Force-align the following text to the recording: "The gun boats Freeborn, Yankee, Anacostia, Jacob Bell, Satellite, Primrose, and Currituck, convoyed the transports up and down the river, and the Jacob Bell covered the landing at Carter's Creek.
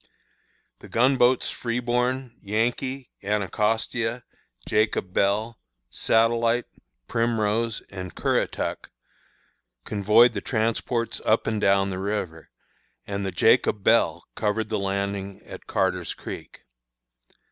"The 0.79 0.89
gun 0.89 1.15
boats 1.17 1.51
Freeborn, 1.51 2.39
Yankee, 2.41 3.11
Anacostia, 3.21 4.23
Jacob 4.65 5.13
Bell, 5.13 5.59
Satellite, 5.91 6.65
Primrose, 7.07 7.83
and 7.87 8.15
Currituck, 8.15 8.89
convoyed 9.85 10.33
the 10.33 10.41
transports 10.41 11.21
up 11.23 11.45
and 11.45 11.61
down 11.61 11.91
the 11.91 11.99
river, 11.99 12.49
and 13.05 13.23
the 13.23 13.31
Jacob 13.31 13.83
Bell 13.83 14.25
covered 14.33 14.69
the 14.69 14.79
landing 14.79 15.39
at 15.45 15.67
Carter's 15.67 16.15
Creek. 16.15 16.61